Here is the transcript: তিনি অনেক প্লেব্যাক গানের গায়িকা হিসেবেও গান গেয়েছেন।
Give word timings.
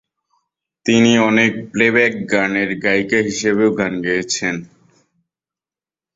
তিনি 0.85 1.11
অনেক 1.29 1.51
প্লেব্যাক 1.71 2.13
গানের 2.31 2.69
গায়িকা 2.83 3.19
হিসেবেও 3.27 3.69
গান 3.79 3.93
গেয়েছেন। 4.05 4.55